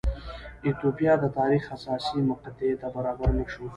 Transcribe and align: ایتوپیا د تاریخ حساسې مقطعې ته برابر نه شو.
ایتوپیا 0.65 1.13
د 1.19 1.25
تاریخ 1.37 1.63
حساسې 1.73 2.19
مقطعې 2.31 2.73
ته 2.81 2.87
برابر 2.95 3.29
نه 3.39 3.45
شو. 3.51 3.65